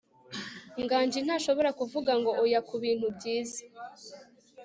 [0.83, 3.61] nganji ntashobora kuvuga ngo oya kubintu byiza